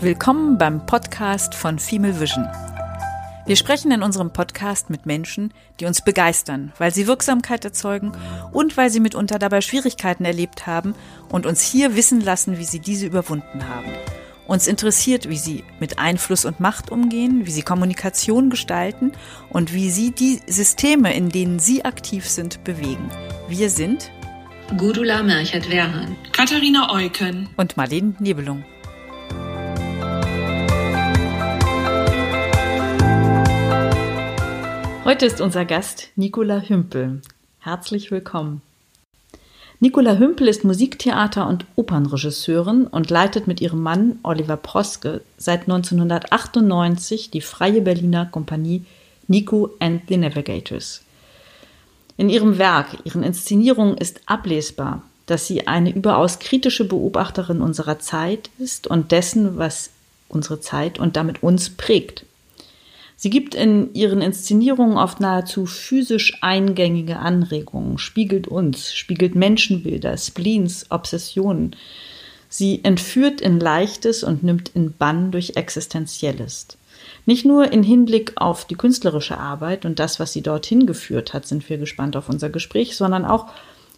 [0.00, 2.48] Willkommen beim Podcast von Female Vision.
[3.46, 8.12] Wir sprechen in unserem Podcast mit Menschen, die uns begeistern, weil sie Wirksamkeit erzeugen
[8.52, 10.94] und weil sie mitunter dabei Schwierigkeiten erlebt haben
[11.30, 13.90] und uns hier wissen lassen, wie sie diese überwunden haben.
[14.46, 19.10] Uns interessiert, wie sie mit Einfluss und Macht umgehen, wie sie Kommunikation gestalten
[19.50, 23.10] und wie sie die Systeme, in denen sie aktiv sind, bewegen.
[23.48, 24.12] Wir sind
[24.76, 28.64] Gudula Merchert-Werhan, Katharina Eucken und Marlene Nebelung.
[35.08, 37.22] Heute ist unser Gast Nicola Hümpel.
[37.60, 38.60] Herzlich willkommen.
[39.80, 47.30] Nicola Hümpel ist Musiktheater- und Opernregisseurin und leitet mit ihrem Mann Oliver Proske seit 1998
[47.30, 48.84] die Freie Berliner Kompanie
[49.28, 51.00] Nico and the Navigators.
[52.18, 58.50] In ihrem Werk, ihren Inszenierungen ist ablesbar, dass sie eine überaus kritische Beobachterin unserer Zeit
[58.58, 59.88] ist und dessen, was
[60.28, 62.26] unsere Zeit und damit uns prägt.
[63.20, 70.86] Sie gibt in ihren Inszenierungen oft nahezu physisch eingängige Anregungen, spiegelt uns, spiegelt Menschenbilder, Spleens,
[70.90, 71.74] Obsessionen.
[72.48, 76.68] Sie entführt in Leichtes und nimmt in Bann durch Existenzielles.
[77.26, 81.44] Nicht nur in Hinblick auf die künstlerische Arbeit und das, was sie dorthin geführt hat,
[81.44, 83.46] sind wir gespannt auf unser Gespräch, sondern auch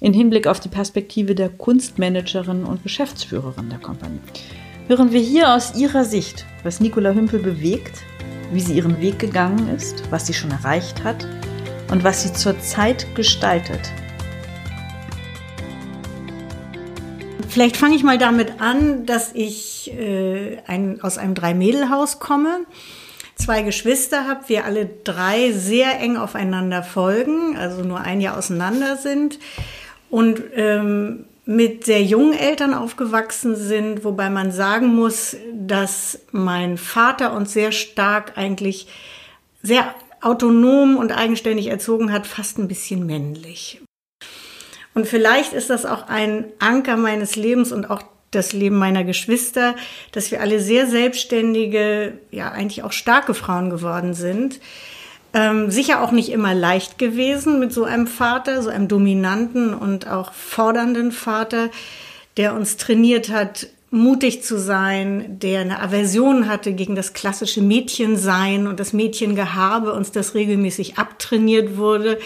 [0.01, 4.19] in Hinblick auf die Perspektive der Kunstmanagerin und Geschäftsführerin der Kompanie.
[4.91, 8.03] Hören wir hier aus ihrer Sicht, was Nicola Hümpel bewegt,
[8.51, 11.29] wie sie ihren Weg gegangen ist, was sie schon erreicht hat
[11.93, 13.93] und was sie zurzeit gestaltet.
[17.49, 22.67] Vielleicht fange ich mal damit an, dass ich äh, ein, aus einem Drei-Mädel-Haus komme,
[23.37, 28.97] zwei Geschwister habe, wir alle drei sehr eng aufeinander folgen, also nur ein Jahr auseinander
[28.97, 29.39] sind
[30.11, 37.33] und ähm, mit sehr jungen Eltern aufgewachsen sind, wobei man sagen muss, dass mein Vater
[37.33, 38.87] uns sehr stark eigentlich
[39.61, 43.83] sehr autonom und eigenständig erzogen hat, fast ein bisschen männlich.
[44.95, 49.75] Und vielleicht ist das auch ein Anker meines Lebens und auch das Leben meiner Geschwister,
[50.13, 54.61] dass wir alle sehr selbstständige, ja eigentlich auch starke Frauen geworden sind.
[55.33, 60.09] Ähm, sicher auch nicht immer leicht gewesen mit so einem Vater, so einem dominanten und
[60.09, 61.71] auch fordernden Vater,
[62.37, 68.67] der uns trainiert hat, mutig zu sein, der eine Aversion hatte gegen das klassische Mädchensein
[68.67, 72.19] und das Mädchengehabe, uns das regelmäßig abtrainiert wurde,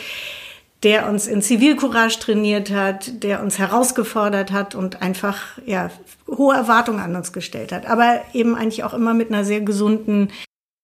[0.83, 5.91] der uns in Zivilcourage trainiert hat, der uns herausgefordert hat und einfach ja
[6.29, 10.31] hohe Erwartungen an uns gestellt hat, aber eben eigentlich auch immer mit einer sehr gesunden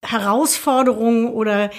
[0.03, 1.71] Herausforderung oder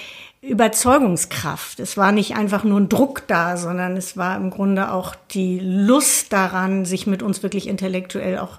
[0.42, 1.78] Überzeugungskraft.
[1.78, 5.60] Es war nicht einfach nur ein Druck da, sondern es war im Grunde auch die
[5.60, 8.58] Lust daran, sich mit uns wirklich intellektuell auch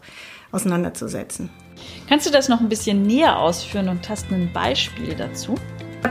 [0.54, 1.50] auseinanderzusetzen.
[2.08, 5.56] Kannst du das noch ein bisschen näher ausführen und hast ein Beispiel dazu?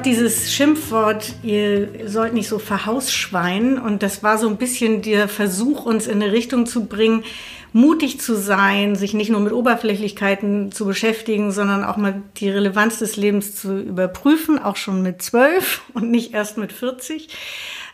[0.04, 5.86] Dieses Schimpfwort, ihr sollt nicht so verhausschweinen, und das war so ein bisschen der Versuch,
[5.86, 7.24] uns in eine Richtung zu bringen,
[7.72, 12.98] mutig zu sein, sich nicht nur mit Oberflächlichkeiten zu beschäftigen, sondern auch mal die Relevanz
[12.98, 17.28] des Lebens zu überprüfen, auch schon mit zwölf und nicht erst mit 40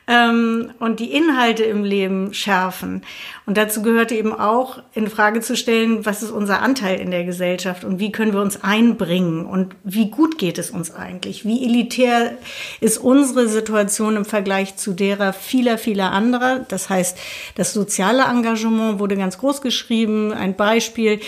[0.08, 3.02] ähm, und die Inhalte im Leben schärfen.
[3.46, 7.24] Und dazu gehörte eben auch, in Frage zu stellen, was ist unser Anteil in der
[7.24, 11.44] Gesellschaft und wie können wir uns einbringen und wie gut geht es uns eigentlich?
[11.44, 12.32] Wie elitär
[12.80, 16.60] ist unsere Situation im Vergleich zu derer vieler, vieler anderer?
[16.68, 17.18] Das heißt,
[17.54, 20.32] das soziale Engagement wurde ganz groß geschrieben.
[20.32, 21.20] Ein Beispiel.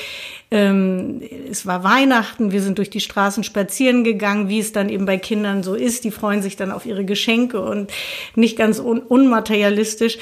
[0.53, 5.06] Ähm, es war Weihnachten, wir sind durch die Straßen spazieren gegangen, wie es dann eben
[5.06, 6.03] bei Kindern so ist.
[6.05, 7.93] Die freuen sich dann auf ihre Geschenke und
[8.34, 10.19] nicht ganz un unmaterialistisch.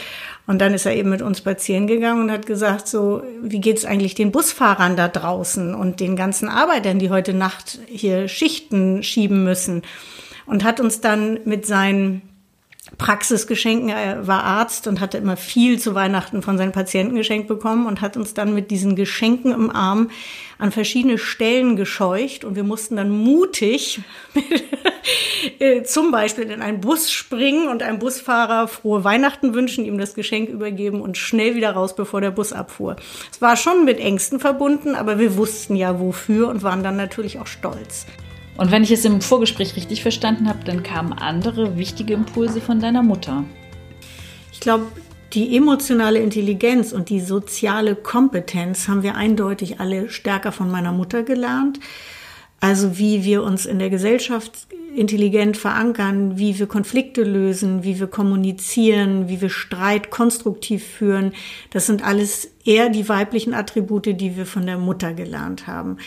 [0.47, 3.84] Und dann ist er eben mit uns spazieren gegangen und hat gesagt, so, wie geht's
[3.84, 9.45] eigentlich den Busfahrern da draußen und den ganzen Arbeitern, die heute Nacht hier Schichten schieben
[9.45, 9.83] müssen?
[10.47, 12.22] Und hat uns dann mit seinen
[12.97, 13.91] Praxisgeschenken.
[13.91, 18.00] Er war Arzt und hatte immer viel zu Weihnachten von seinen Patienten geschenkt bekommen und
[18.00, 20.10] hat uns dann mit diesen Geschenken im Arm
[20.59, 24.01] an verschiedene Stellen gescheucht und wir mussten dann mutig
[25.59, 30.15] äh, zum Beispiel in einen Bus springen und einem Busfahrer frohe Weihnachten wünschen, ihm das
[30.15, 32.97] Geschenk übergeben und schnell wieder raus, bevor der Bus abfuhr.
[33.30, 37.39] Es war schon mit Ängsten verbunden, aber wir wussten ja wofür und waren dann natürlich
[37.39, 38.07] auch stolz.
[38.59, 42.81] Und wenn ich es im Vorgespräch richtig verstanden habe, dann kamen andere wichtige Impulse von
[42.81, 43.45] deiner Mutter.
[44.53, 44.89] Ich glaube,
[45.33, 51.22] die emotionale Intelligenz und die soziale Kompetenz haben wir eindeutig alle stärker von meiner Mutter
[51.22, 51.78] gelernt.
[52.60, 54.66] Also wie wir uns in der Gesellschaft
[54.97, 61.33] intelligent verankern, wie wir Konflikte lösen, wie wir kommunizieren, wie wir Streit konstruktiv führen.
[61.71, 65.99] Das sind alles eher die weiblichen Attribute, die wir von der Mutter gelernt haben.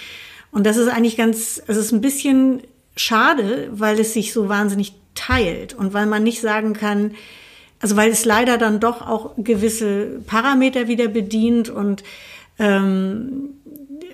[0.52, 2.62] Und das ist eigentlich ganz, es ist ein bisschen
[2.96, 7.16] schade, weil es sich so wahnsinnig teilt und weil man nicht sagen kann,
[7.80, 12.04] also weil es leider dann doch auch gewisse Parameter wieder bedient und
[12.60, 13.56] ähm,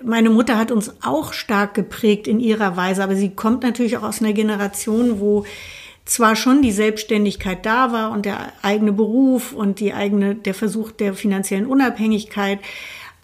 [0.04, 4.04] meine Mutter hat uns auch stark geprägt in ihrer Weise, aber sie kommt natürlich auch
[4.04, 5.44] aus einer Generation, wo
[6.04, 10.90] zwar schon die Selbstständigkeit da war und der eigene Beruf und die eigene, der Versuch
[10.92, 12.60] der finanziellen Unabhängigkeit,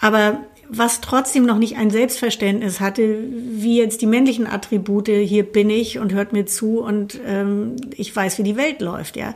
[0.00, 5.70] aber was trotzdem noch nicht ein Selbstverständnis hatte, wie jetzt die männlichen Attribute, hier bin
[5.70, 9.34] ich und hört mir zu und ähm, ich weiß, wie die Welt läuft, ja.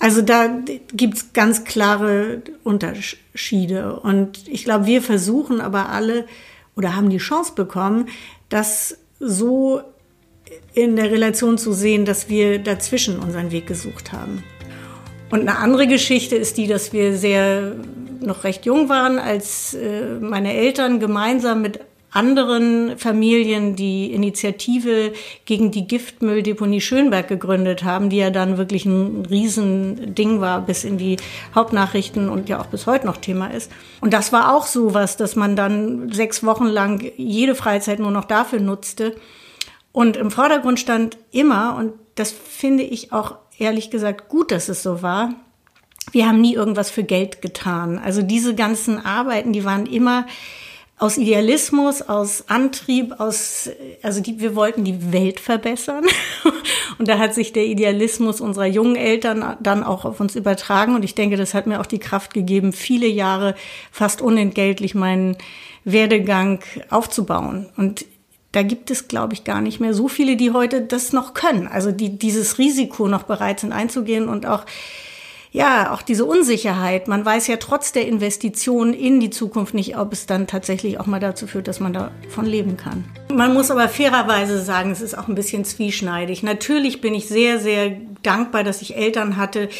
[0.00, 0.58] Also da
[0.92, 4.00] gibt's ganz klare Unterschiede.
[4.00, 6.26] Und ich glaube, wir versuchen aber alle
[6.76, 8.08] oder haben die Chance bekommen,
[8.48, 9.80] das so
[10.74, 14.44] in der Relation zu sehen, dass wir dazwischen unseren Weg gesucht haben.
[15.30, 17.74] Und eine andere Geschichte ist die, dass wir sehr
[18.20, 21.80] noch recht jung waren, als äh, meine Eltern gemeinsam mit
[22.16, 25.12] anderen Familien die Initiative
[25.44, 30.96] gegen die Giftmülldeponie Schönberg gegründet haben, die ja dann wirklich ein Riesending war, bis in
[30.96, 31.18] die
[31.54, 33.70] Hauptnachrichten und ja auch bis heute noch Thema ist.
[34.00, 38.10] Und das war auch so was, dass man dann sechs Wochen lang jede Freizeit nur
[38.10, 39.14] noch dafür nutzte.
[39.92, 44.82] Und im Vordergrund stand immer, und das finde ich auch ehrlich gesagt gut, dass es
[44.82, 45.34] so war,
[46.12, 47.98] wir haben nie irgendwas für Geld getan.
[47.98, 50.26] Also diese ganzen Arbeiten, die waren immer
[50.98, 53.68] aus Idealismus, aus Antrieb, aus,
[54.02, 56.04] also die, wir wollten die Welt verbessern.
[56.98, 60.94] Und da hat sich der Idealismus unserer jungen Eltern dann auch auf uns übertragen.
[60.94, 63.54] Und ich denke, das hat mir auch die Kraft gegeben, viele Jahre
[63.92, 65.36] fast unentgeltlich meinen
[65.84, 67.68] Werdegang aufzubauen.
[67.76, 68.06] Und
[68.52, 71.68] da gibt es, glaube ich, gar nicht mehr so viele, die heute das noch können.
[71.68, 74.64] Also die dieses Risiko noch bereit sind einzugehen und auch
[75.56, 77.08] ja, auch diese Unsicherheit.
[77.08, 81.06] Man weiß ja trotz der Investition in die Zukunft nicht, ob es dann tatsächlich auch
[81.06, 83.04] mal dazu führt, dass man davon leben kann.
[83.32, 86.42] Man muss aber fairerweise sagen, es ist auch ein bisschen zwieschneidig.
[86.42, 89.70] Natürlich bin ich sehr, sehr dankbar, dass ich Eltern hatte,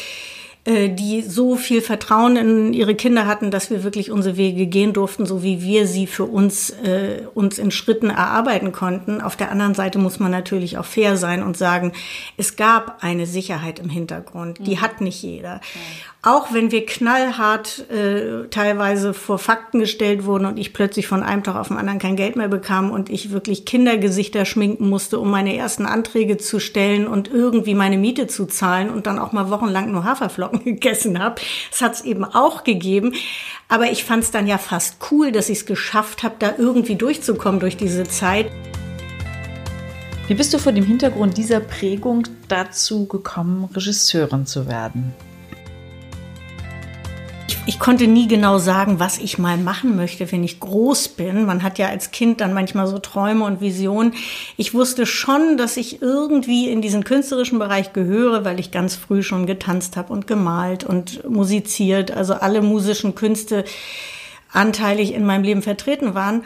[0.89, 5.25] die so viel Vertrauen in ihre Kinder hatten, dass wir wirklich unsere Wege gehen durften,
[5.25, 9.21] so wie wir sie für uns, äh, uns in Schritten erarbeiten konnten.
[9.21, 11.93] Auf der anderen Seite muss man natürlich auch fair sein und sagen,
[12.35, 14.59] es gab eine Sicherheit im Hintergrund.
[14.65, 14.81] Die mhm.
[14.81, 15.55] hat nicht jeder.
[15.55, 16.16] Mhm.
[16.23, 21.43] Auch wenn wir knallhart äh, teilweise vor Fakten gestellt wurden und ich plötzlich von einem
[21.43, 25.29] Tag auf den anderen kein Geld mehr bekam und ich wirklich Kindergesichter schminken musste, um
[25.29, 29.51] meine ersten Anträge zu stellen und irgendwie meine Miete zu zahlen und dann auch mal
[29.51, 31.39] wochenlang nur Haferflocken gegessen habe.
[31.69, 33.13] Das hat es eben auch gegeben.
[33.69, 36.95] Aber ich fand es dann ja fast cool, dass ich es geschafft habe, da irgendwie
[36.95, 38.51] durchzukommen durch diese Zeit.
[40.27, 45.13] Wie bist du vor dem Hintergrund dieser Prägung dazu gekommen, Regisseurin zu werden?
[47.67, 51.45] Ich konnte nie genau sagen, was ich mal machen möchte, wenn ich groß bin.
[51.45, 54.13] Man hat ja als Kind dann manchmal so Träume und Visionen.
[54.55, 59.21] Ich wusste schon, dass ich irgendwie in diesen künstlerischen Bereich gehöre, weil ich ganz früh
[59.21, 62.09] schon getanzt habe und gemalt und musiziert.
[62.09, 63.65] Also alle musischen Künste
[64.53, 66.45] anteilig in meinem Leben vertreten waren.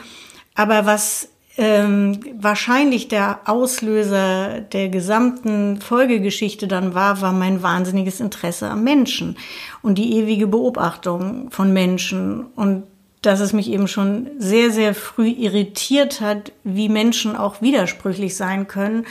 [0.56, 8.70] Aber was ähm, wahrscheinlich der Auslöser der gesamten Folgegeschichte dann war, war mein wahnsinniges Interesse
[8.70, 9.38] am Menschen
[9.82, 12.84] und die ewige Beobachtung von Menschen und
[13.22, 18.68] dass es mich eben schon sehr, sehr früh irritiert hat, wie Menschen auch widersprüchlich sein
[18.68, 19.06] können.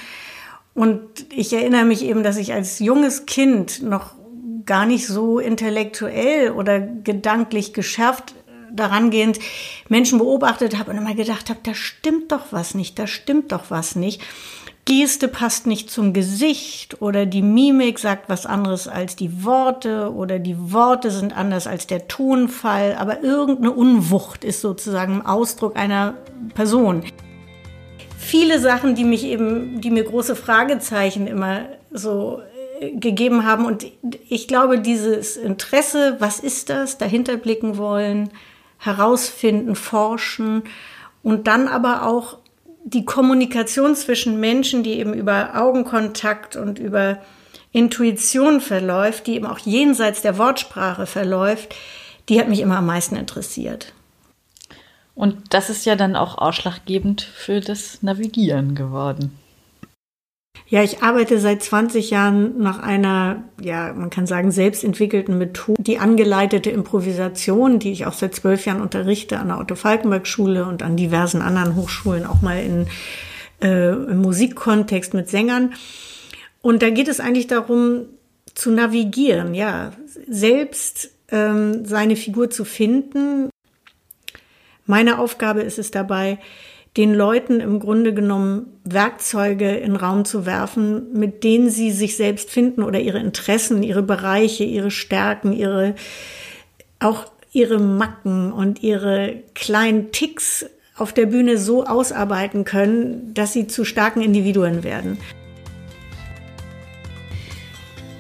[0.75, 4.15] Und ich erinnere mich eben, dass ich als junges Kind noch
[4.67, 8.35] gar nicht so intellektuell oder gedanklich geschärft
[8.73, 9.39] darangehend
[9.89, 13.65] Menschen beobachtet habe und immer gedacht habe, da stimmt doch was nicht, da stimmt doch
[13.71, 14.23] was nicht.
[14.87, 20.39] Geste passt nicht zum Gesicht oder die Mimik sagt was anderes als die Worte oder
[20.39, 26.15] die Worte sind anders als der Tonfall, aber irgendeine Unwucht ist sozusagen im Ausdruck einer
[26.55, 27.05] Person.
[28.19, 32.41] Viele Sachen, die mich eben, die mir große Fragezeichen immer so
[32.81, 33.87] äh, gegeben haben und
[34.29, 38.31] ich glaube, dieses Interesse, was ist das, dahinter blicken wollen,
[38.81, 40.65] herausfinden, forschen
[41.23, 42.39] und dann aber auch
[42.85, 47.19] die Kommunikation zwischen Menschen, die eben über Augenkontakt und über
[47.73, 51.75] Intuition verläuft, die eben auch jenseits der Wortsprache verläuft,
[52.29, 53.93] die hat mich immer am meisten interessiert.
[55.15, 59.39] Und das ist ja dann auch ausschlaggebend für das Navigieren geworden.
[60.69, 65.99] Ja, ich arbeite seit 20 Jahren nach einer, ja, man kann sagen, selbstentwickelten Methode, die
[65.99, 71.43] angeleitete Improvisation, die ich auch seit zwölf Jahren unterrichte an der Otto-Falkenberg-Schule und an diversen
[71.43, 72.87] anderen Hochschulen, auch mal in,
[73.63, 75.75] äh, im Musikkontext mit Sängern.
[76.63, 78.07] Und da geht es eigentlich darum,
[78.55, 79.93] zu navigieren, ja,
[80.29, 83.51] selbst ähm, seine Figur zu finden.
[84.87, 86.39] Meine Aufgabe ist es dabei,
[86.97, 92.51] den Leuten im Grunde genommen Werkzeuge in Raum zu werfen, mit denen sie sich selbst
[92.51, 95.95] finden oder ihre Interessen, ihre Bereiche, ihre Stärken, ihre
[96.99, 100.67] auch ihre Macken und ihre kleinen Ticks
[100.97, 105.19] auf der Bühne so ausarbeiten können, dass sie zu starken Individuen werden.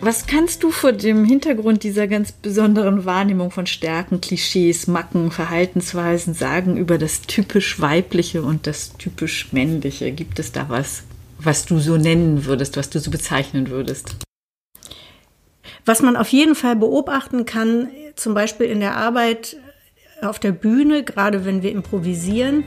[0.02, 6.32] Was kannst du vor dem Hintergrund dieser ganz besonderen Wahrnehmung von Stärken, Klischees, Macken, Verhaltensweisen
[6.32, 10.10] sagen über das typisch weibliche und das typisch männliche?
[10.12, 11.02] Gibt es da was,
[11.38, 14.16] was du so nennen würdest, was du so bezeichnen würdest?
[15.84, 19.58] Was man auf jeden Fall beobachten kann, zum Beispiel in der Arbeit
[20.22, 22.64] auf der Bühne, gerade wenn wir improvisieren,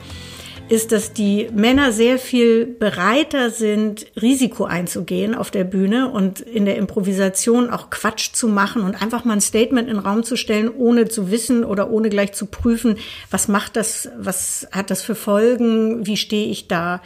[0.70, 6.66] ist, dass die Männer sehr viel bereiter sind, Risiko einzugehen auf der Bühne und in
[6.66, 10.36] der Improvisation auch Quatsch zu machen und einfach mal ein Statement in den Raum zu
[10.36, 12.98] stellen, ohne zu wissen oder ohne gleich zu prüfen,
[13.30, 17.02] was macht das, was hat das für Folgen, wie stehe ich da.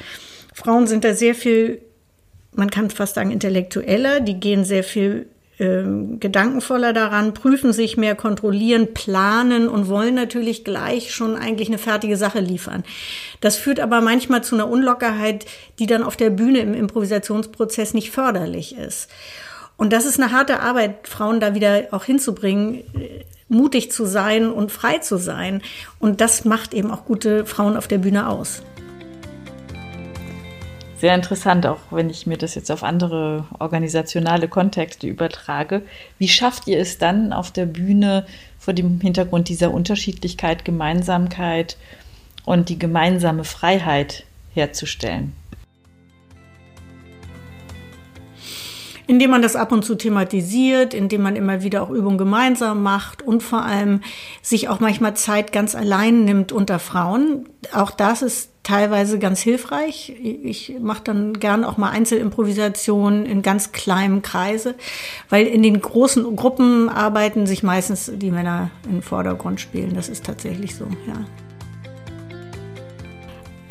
[0.54, 1.82] Frauen sind da sehr viel,
[2.54, 5.28] man kann fast sagen, intellektueller, die gehen sehr viel
[5.60, 11.80] ähm, gedankenvoller daran, prüfen sich mehr, kontrollieren, planen und wollen natürlich gleich schon eigentlich eine
[11.80, 12.84] fertige Sache liefern.
[13.42, 15.46] Das führt aber manchmal zu einer Unlockerheit,
[15.80, 19.10] die dann auf der Bühne im Improvisationsprozess nicht förderlich ist.
[19.78, 24.52] Und das ist eine harte Arbeit, Frauen da wieder auch hinzubringen, äh, mutig zu sein
[24.52, 25.62] und frei zu sein.
[26.00, 28.62] Und das macht eben auch gute Frauen auf der Bühne aus
[31.00, 35.84] sehr interessant, auch wenn ich mir das jetzt auf andere organisationale Kontexte übertrage.
[36.18, 38.26] Wie schafft ihr es dann auf der Bühne
[38.58, 41.78] vor dem Hintergrund dieser Unterschiedlichkeit, Gemeinsamkeit
[42.46, 44.24] und die gemeinsame Freiheit
[44.54, 45.34] herzustellen?
[49.10, 53.22] indem man das ab und zu thematisiert, indem man immer wieder auch Übungen gemeinsam macht
[53.22, 54.02] und vor allem
[54.42, 57.48] sich auch manchmal Zeit ganz allein nimmt unter Frauen.
[57.72, 60.14] Auch das ist teilweise ganz hilfreich.
[60.22, 64.76] Ich mache dann gern auch mal Einzelimprovisationen in ganz kleinem Kreise,
[65.30, 69.96] weil in den großen Gruppen arbeiten sich meistens die Männer im Vordergrund spielen.
[69.96, 71.26] Das ist tatsächlich so, ja.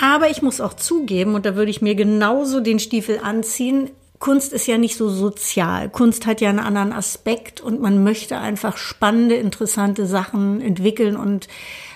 [0.00, 4.52] Aber ich muss auch zugeben, und da würde ich mir genauso den Stiefel anziehen, Kunst
[4.52, 5.88] ist ja nicht so sozial.
[5.88, 11.48] Kunst hat ja einen anderen Aspekt und man möchte einfach spannende, interessante Sachen entwickeln und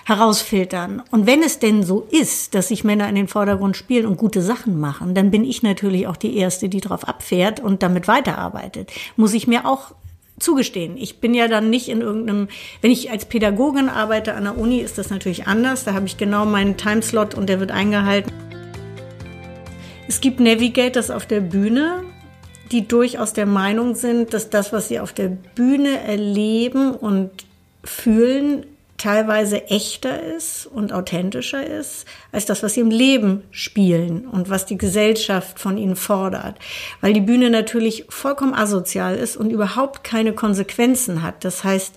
[0.05, 1.03] herausfiltern.
[1.11, 4.41] Und wenn es denn so ist, dass sich Männer in den Vordergrund spielen und gute
[4.41, 8.91] Sachen machen, dann bin ich natürlich auch die Erste, die darauf abfährt und damit weiterarbeitet.
[9.15, 9.93] Muss ich mir auch
[10.39, 10.97] zugestehen.
[10.97, 12.47] Ich bin ja dann nicht in irgendeinem,
[12.81, 15.83] wenn ich als Pädagogin arbeite an der Uni, ist das natürlich anders.
[15.83, 18.50] Da habe ich genau meinen Timeslot und der wird eingehalten.
[20.07, 22.03] Es gibt Navigators auf der Bühne,
[22.71, 27.31] die durchaus der Meinung sind, dass das, was sie auf der Bühne erleben und
[27.83, 28.65] fühlen,
[29.01, 34.67] teilweise echter ist und authentischer ist als das, was sie im Leben spielen und was
[34.67, 36.59] die Gesellschaft von ihnen fordert.
[37.01, 41.43] Weil die Bühne natürlich vollkommen asozial ist und überhaupt keine Konsequenzen hat.
[41.43, 41.95] Das heißt,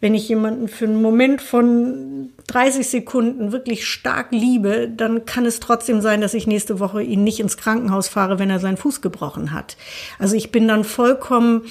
[0.00, 5.58] wenn ich jemanden für einen Moment von 30 Sekunden wirklich stark liebe, dann kann es
[5.58, 9.00] trotzdem sein, dass ich nächste Woche ihn nicht ins Krankenhaus fahre, wenn er seinen Fuß
[9.00, 9.76] gebrochen hat.
[10.18, 11.62] Also ich bin dann vollkommen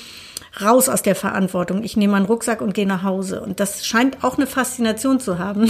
[0.61, 1.83] raus aus der Verantwortung.
[1.83, 3.41] Ich nehme meinen Rucksack und gehe nach Hause.
[3.41, 5.69] Und das scheint auch eine Faszination zu haben,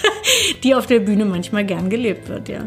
[0.64, 2.64] die auf der Bühne manchmal gern gelebt wird, ja.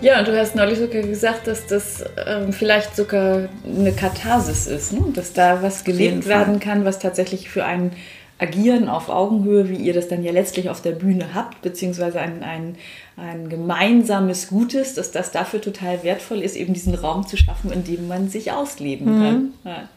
[0.00, 4.92] Ja, und du hast neulich sogar gesagt, dass das ähm, vielleicht sogar eine Katharsis ist,
[4.92, 5.04] ne?
[5.12, 7.90] dass da was gelebt werden kann, was tatsächlich für ein
[8.38, 12.44] Agieren auf Augenhöhe, wie ihr das dann ja letztlich auf der Bühne habt, beziehungsweise ein,
[12.44, 12.76] ein,
[13.16, 17.82] ein gemeinsames Gutes, dass das dafür total wertvoll ist, eben diesen Raum zu schaffen, in
[17.82, 19.34] dem man sich ausleben kann.
[19.34, 19.52] Mhm.
[19.64, 19.88] Ja.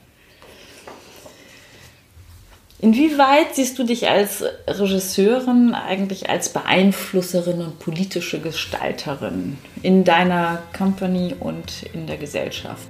[2.82, 11.36] Inwieweit siehst du dich als Regisseurin eigentlich als Beeinflusserin und politische Gestalterin in deiner Company
[11.40, 12.90] und in der Gesellschaft?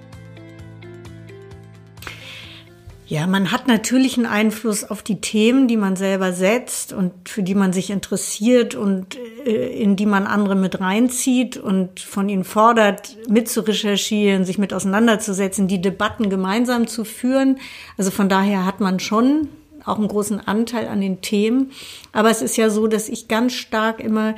[3.06, 7.44] Ja, man hat natürlich einen Einfluss auf die Themen, die man selber setzt und für
[7.44, 12.46] die man sich interessiert und äh, in die man andere mit reinzieht und von ihnen
[12.46, 17.60] fordert, mitzurecherchieren, sich mit auseinanderzusetzen, die Debatten gemeinsam zu führen.
[17.98, 19.50] Also von daher hat man schon
[19.86, 21.72] auch einen großen Anteil an den Themen.
[22.12, 24.36] Aber es ist ja so, dass ich ganz stark immer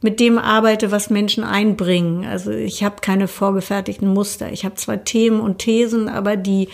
[0.00, 2.24] mit dem arbeite, was Menschen einbringen.
[2.24, 4.52] Also ich habe keine vorgefertigten Muster.
[4.52, 6.68] Ich habe zwar Themen und Thesen, aber die,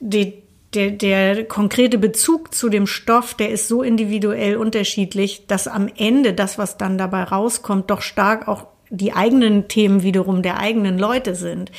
[0.00, 0.42] die
[0.74, 6.34] der, der konkrete Bezug zu dem Stoff, der ist so individuell unterschiedlich, dass am Ende
[6.34, 11.34] das, was dann dabei rauskommt, doch stark auch die eigenen Themen wiederum der eigenen Leute
[11.34, 11.72] sind.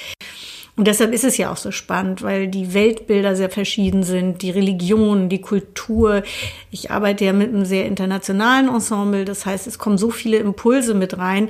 [0.77, 4.51] Und deshalb ist es ja auch so spannend, weil die Weltbilder sehr verschieden sind, die
[4.51, 6.21] Religion, die Kultur.
[6.69, 10.93] Ich arbeite ja mit einem sehr internationalen Ensemble, das heißt, es kommen so viele Impulse
[10.93, 11.49] mit rein,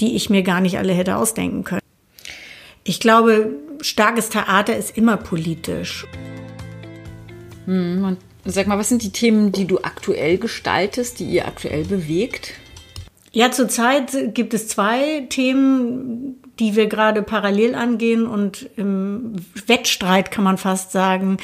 [0.00, 1.80] die ich mir gar nicht alle hätte ausdenken können.
[2.82, 6.04] Ich glaube, starkes Theater ist immer politisch.
[7.66, 11.84] Hm, und sag mal, was sind die Themen, die du aktuell gestaltest, die ihr aktuell
[11.84, 12.54] bewegt?
[13.30, 20.44] Ja, zurzeit gibt es zwei Themen, die wir gerade parallel angehen und im Wettstreit kann
[20.44, 21.38] man fast sagen,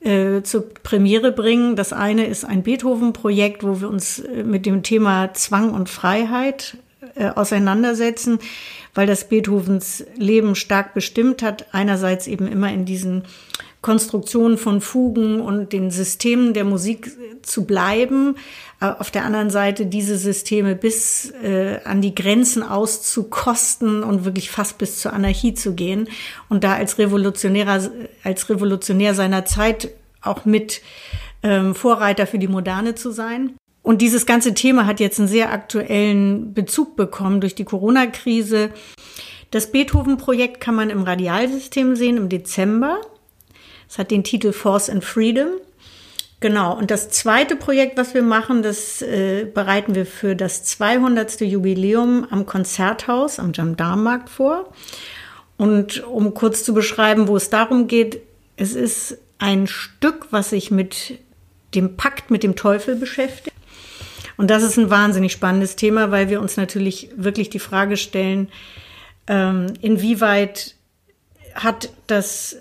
[0.00, 1.76] äh, zur Premiere bringen.
[1.76, 6.76] Das eine ist ein Beethoven-Projekt, wo wir uns äh, mit dem Thema Zwang und Freiheit
[7.14, 8.38] äh, auseinandersetzen,
[8.94, 11.66] weil das Beethovens Leben stark bestimmt hat.
[11.72, 13.24] Einerseits eben immer in diesen
[13.84, 17.10] Konstruktionen von Fugen und den Systemen der Musik
[17.42, 18.36] zu bleiben,
[18.80, 24.50] äh, auf der anderen Seite diese Systeme bis äh, an die Grenzen auszukosten und wirklich
[24.50, 26.08] fast bis zur Anarchie zu gehen
[26.48, 27.90] und da als Revolutionärer,
[28.22, 29.90] als Revolutionär seiner Zeit
[30.22, 30.80] auch mit
[31.42, 33.52] ähm, Vorreiter für die Moderne zu sein.
[33.82, 38.70] Und dieses ganze Thema hat jetzt einen sehr aktuellen Bezug bekommen durch die Corona-Krise.
[39.50, 42.98] Das Beethoven-Projekt kann man im Radialsystem sehen im Dezember.
[43.94, 45.50] Es hat den Titel Force and Freedom.
[46.40, 46.76] Genau.
[46.76, 51.42] Und das zweite Projekt, was wir machen, das äh, bereiten wir für das 200.
[51.42, 54.72] Jubiläum am Konzerthaus am Gendarmenmarkt vor.
[55.56, 58.20] Und um kurz zu beschreiben, wo es darum geht,
[58.56, 61.20] es ist ein Stück, was sich mit
[61.76, 63.56] dem Pakt mit dem Teufel beschäftigt.
[64.36, 68.48] Und das ist ein wahnsinnig spannendes Thema, weil wir uns natürlich wirklich die Frage stellen,
[69.28, 70.74] ähm, inwieweit
[71.54, 72.56] hat das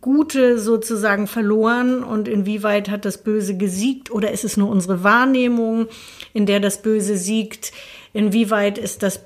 [0.00, 5.88] Gute sozusagen verloren und inwieweit hat das Böse gesiegt oder ist es nur unsere Wahrnehmung,
[6.32, 7.72] in der das Böse siegt?
[8.12, 9.20] Inwieweit ist das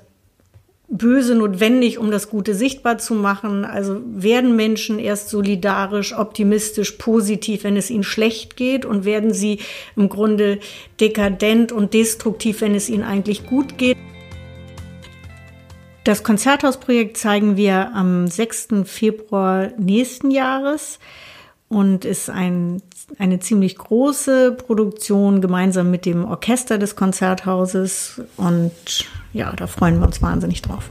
[0.87, 3.65] Böse notwendig, um das Gute sichtbar zu machen?
[3.65, 9.59] Also werden Menschen erst solidarisch, optimistisch, positiv, wenn es ihnen schlecht geht und werden sie
[9.95, 10.59] im Grunde
[10.99, 13.97] dekadent und destruktiv, wenn es ihnen eigentlich gut geht?
[16.03, 18.69] Das Konzerthausprojekt zeigen wir am 6.
[18.85, 20.97] Februar nächsten Jahres
[21.69, 22.81] und ist ein,
[23.19, 28.19] eine ziemlich große Produktion gemeinsam mit dem Orchester des Konzerthauses.
[28.35, 28.71] Und
[29.31, 30.89] ja, da freuen wir uns wahnsinnig drauf.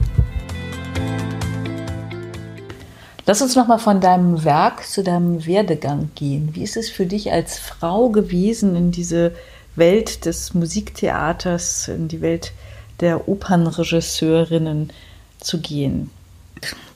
[3.25, 6.51] Lass uns nochmal von deinem Werk zu deinem Werdegang gehen.
[6.53, 9.33] Wie ist es für dich als Frau gewesen, in diese
[9.75, 12.53] Welt des Musiktheaters, in die Welt
[13.01, 14.91] der Opernregisseurinnen
[15.39, 16.09] zu gehen?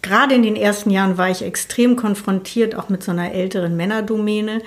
[0.01, 4.61] Gerade in den ersten Jahren war ich extrem konfrontiert, auch mit so einer älteren Männerdomäne.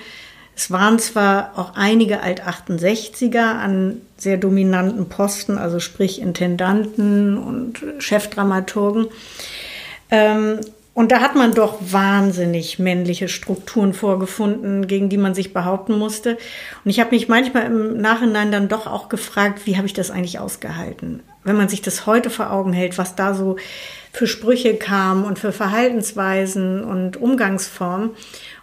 [0.55, 9.07] Es waren zwar auch einige Alt-68er an sehr dominanten Posten, also sprich Intendanten und Chefdramaturgen.
[10.11, 10.59] Ähm,
[10.93, 16.37] und da hat man doch wahnsinnig männliche Strukturen vorgefunden, gegen die man sich behaupten musste.
[16.83, 20.11] Und ich habe mich manchmal im Nachhinein dann doch auch gefragt, wie habe ich das
[20.11, 21.21] eigentlich ausgehalten?
[21.43, 23.55] Wenn man sich das heute vor Augen hält, was da so
[24.11, 28.11] für Sprüche kam und für Verhaltensweisen und Umgangsformen.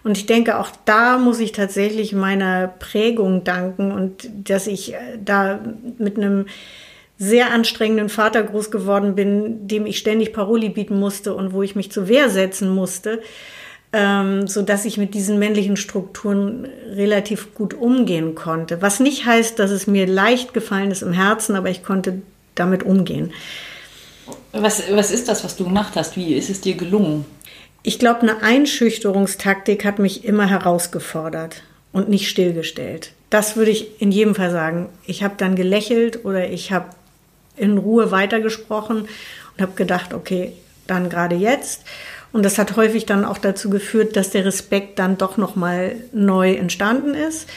[0.02, 4.98] Und ich denke, auch da muss ich tatsächlich meiner Prägung danken und dass ich äh,
[5.24, 5.60] da
[5.98, 6.46] mit einem
[7.18, 11.74] sehr anstrengenden Vater groß geworden bin, dem ich ständig Paroli bieten musste und wo ich
[11.74, 13.22] mich zur Wehr setzen musste,
[13.92, 18.82] ähm, so dass ich mit diesen männlichen Strukturen relativ gut umgehen konnte.
[18.82, 22.20] Was nicht heißt, dass es mir leicht gefallen ist im Herzen, aber ich konnte
[22.56, 23.32] damit umgehen.
[24.52, 26.16] Was, was ist das, was du gemacht hast?
[26.16, 27.24] Wie ist es dir gelungen?
[27.82, 33.12] Ich glaube, eine Einschüchterungstaktik hat mich immer herausgefordert und nicht stillgestellt.
[33.30, 34.88] Das würde ich in jedem Fall sagen.
[35.06, 36.86] Ich habe dann gelächelt oder ich habe
[37.56, 39.02] in Ruhe weitergesprochen
[39.56, 40.52] und habe gedacht, okay,
[40.86, 41.82] dann gerade jetzt.
[42.32, 45.96] Und das hat häufig dann auch dazu geführt, dass der Respekt dann doch noch mal
[46.12, 47.48] neu entstanden ist.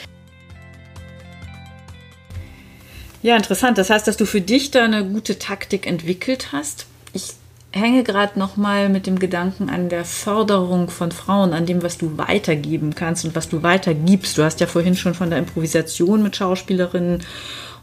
[3.21, 3.77] Ja, interessant.
[3.77, 6.85] Das heißt, dass du für dich da eine gute Taktik entwickelt hast.
[7.13, 7.33] Ich
[7.71, 11.97] hänge gerade noch mal mit dem Gedanken an der Förderung von Frauen, an dem, was
[11.97, 14.37] du weitergeben kannst und was du weitergibst.
[14.37, 17.23] Du hast ja vorhin schon von der Improvisation mit Schauspielerinnen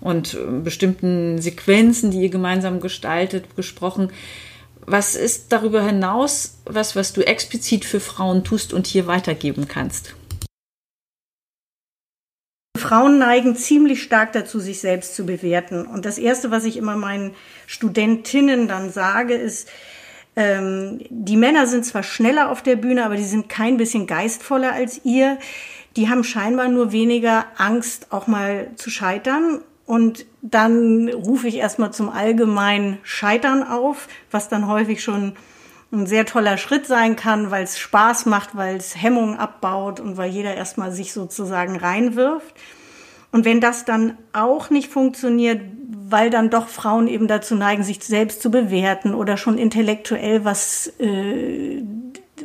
[0.01, 4.11] und äh, bestimmten Sequenzen, die ihr gemeinsam gestaltet, gesprochen.
[4.87, 10.15] Was ist darüber hinaus was, was du explizit für Frauen tust und hier weitergeben kannst?
[12.89, 15.87] Frauen neigen ziemlich stark dazu, sich selbst zu bewerten.
[15.87, 17.35] Und das Erste, was ich immer meinen
[17.67, 19.69] Studentinnen dann sage, ist,
[20.37, 24.73] ähm, die Männer sind zwar schneller auf der Bühne, aber die sind kein bisschen geistvoller
[24.73, 25.39] als ihr.
[25.97, 31.93] Die haben scheinbar nur weniger Angst, auch mal zu scheitern und dann rufe ich erstmal
[31.93, 35.35] zum allgemeinen Scheitern auf, was dann häufig schon
[35.97, 40.17] ein sehr toller Schritt sein kann, weil es Spaß macht, weil es Hemmungen abbaut und
[40.17, 42.55] weil jeder erstmal sich sozusagen reinwirft.
[43.33, 45.61] Und wenn das dann auch nicht funktioniert,
[46.09, 50.93] weil dann doch Frauen eben dazu neigen, sich selbst zu bewerten oder schon intellektuell was
[51.01, 51.83] äh,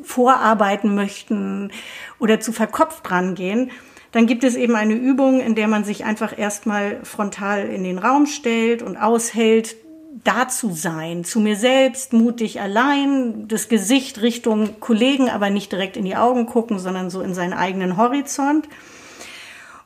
[0.04, 1.72] vorarbeiten möchten
[2.20, 3.72] oder zu verkopft rangehen,
[4.12, 7.98] dann gibt es eben eine Übung, in der man sich einfach erstmal frontal in den
[7.98, 9.76] Raum stellt und aushält,
[10.24, 15.96] da zu sein, zu mir selbst, mutig allein, das Gesicht Richtung Kollegen, aber nicht direkt
[15.96, 18.68] in die Augen gucken, sondern so in seinen eigenen Horizont.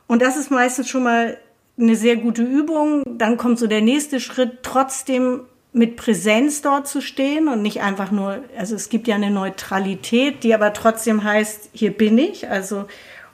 [0.06, 1.38] Und das ist meistens schon mal
[1.78, 3.02] eine sehr gute Übung.
[3.18, 8.10] Dann kommt so der nächste Schritt, trotzdem mit Präsenz dort zu stehen und nicht einfach
[8.10, 12.86] nur, also es gibt ja eine Neutralität, die aber trotzdem heißt, hier bin ich, also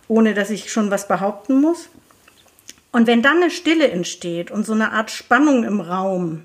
[0.08, 1.88] ohne dass ich schon was behaupten muss.
[2.90, 6.44] Und wenn dann eine Stille entsteht und so eine Art Spannung im Raum,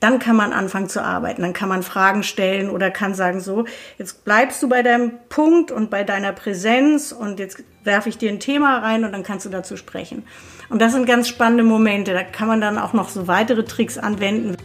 [0.00, 1.42] dann kann man anfangen zu arbeiten.
[1.42, 3.66] Dann kann man Fragen stellen oder kann sagen, so,
[3.98, 8.30] jetzt bleibst du bei deinem Punkt und bei deiner Präsenz und jetzt werfe ich dir
[8.30, 10.24] ein Thema rein und dann kannst du dazu sprechen.
[10.70, 12.14] Und das sind ganz spannende Momente.
[12.14, 14.56] Da kann man dann auch noch so weitere Tricks anwenden.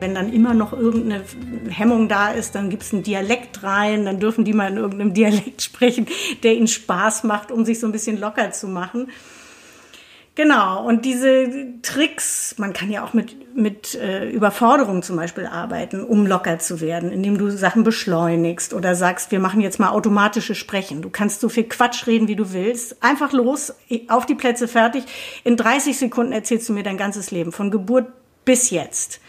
[0.00, 1.22] Wenn dann immer noch irgendeine
[1.70, 5.14] Hemmung da ist, dann gibt es einen Dialekt rein, dann dürfen die mal in irgendeinem
[5.14, 6.06] Dialekt sprechen,
[6.42, 9.08] der ihnen Spaß macht, um sich so ein bisschen locker zu machen.
[10.34, 11.46] Genau, und diese
[11.82, 16.80] Tricks, man kann ja auch mit, mit äh, Überforderung zum Beispiel arbeiten, um locker zu
[16.80, 21.02] werden, indem du Sachen beschleunigst oder sagst, wir machen jetzt mal automatische Sprechen.
[21.02, 23.02] Du kannst so viel Quatsch reden, wie du willst.
[23.02, 23.74] Einfach los,
[24.08, 25.04] auf die Plätze fertig.
[25.44, 28.06] In 30 Sekunden erzählst du mir dein ganzes Leben, von Geburt
[28.46, 29.20] bis jetzt.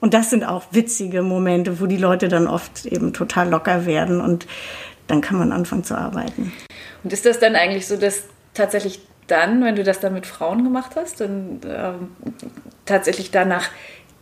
[0.00, 4.20] Und das sind auch witzige Momente, wo die Leute dann oft eben total locker werden
[4.20, 4.46] und
[5.06, 6.52] dann kann man anfangen zu arbeiten.
[7.02, 10.64] Und ist das dann eigentlich so, dass tatsächlich dann, wenn du das dann mit Frauen
[10.64, 12.08] gemacht hast, dann ähm,
[12.84, 13.70] tatsächlich danach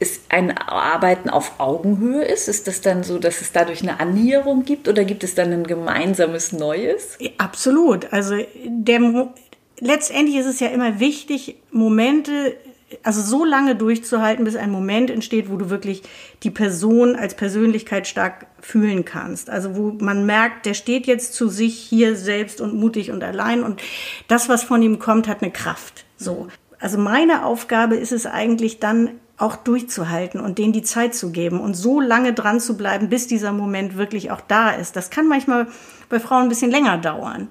[0.00, 2.48] ist ein Arbeiten auf Augenhöhe ist?
[2.48, 5.66] Ist das dann so, dass es dadurch eine Annäherung gibt oder gibt es dann ein
[5.66, 7.18] gemeinsames Neues?
[7.38, 8.12] Absolut.
[8.12, 9.32] Also der,
[9.80, 12.56] letztendlich ist es ja immer wichtig, Momente
[13.02, 16.02] also so lange durchzuhalten, bis ein Moment entsteht, wo du wirklich
[16.42, 19.50] die Person als Persönlichkeit stark fühlen kannst.
[19.50, 23.62] Also wo man merkt, der steht jetzt zu sich hier selbst und mutig und allein
[23.62, 23.82] und
[24.26, 26.04] das, was von ihm kommt, hat eine Kraft.
[26.16, 26.48] So.
[26.80, 31.60] Also meine Aufgabe ist es eigentlich dann auch durchzuhalten und denen die Zeit zu geben
[31.60, 34.96] und so lange dran zu bleiben, bis dieser Moment wirklich auch da ist.
[34.96, 35.68] Das kann manchmal
[36.08, 37.48] bei Frauen ein bisschen länger dauern.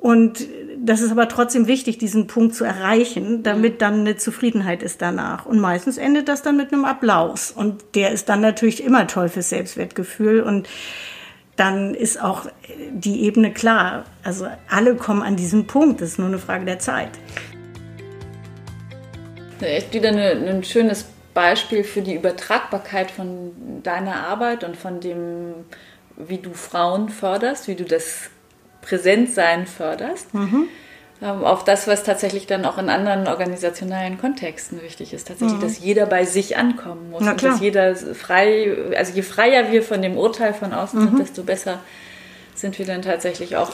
[0.00, 5.02] Und das ist aber trotzdem wichtig, diesen Punkt zu erreichen, damit dann eine Zufriedenheit ist
[5.02, 5.44] danach.
[5.44, 7.50] Und meistens endet das dann mit einem Applaus.
[7.50, 10.40] Und der ist dann natürlich immer toll fürs Selbstwertgefühl.
[10.40, 10.68] Und
[11.56, 12.46] dann ist auch
[12.92, 14.04] die Ebene klar.
[14.24, 16.00] Also alle kommen an diesen Punkt.
[16.00, 17.10] Das ist nur eine Frage der Zeit.
[19.60, 25.52] Echt wieder eine, ein schönes Beispiel für die Übertragbarkeit von deiner Arbeit und von dem,
[26.16, 28.30] wie du Frauen förderst, wie du das
[28.82, 30.32] Präsentsein förderst.
[30.34, 30.68] Mhm.
[31.22, 35.28] Ähm, auf das, was tatsächlich dann auch in anderen organisationalen Kontexten wichtig ist.
[35.28, 35.62] Tatsächlich, mhm.
[35.62, 37.20] dass jeder bei sich ankommen muss.
[37.20, 41.04] Und dass jeder frei, also je freier wir von dem Urteil von außen mhm.
[41.04, 41.80] sind, desto besser
[42.54, 43.72] sind wir dann tatsächlich auch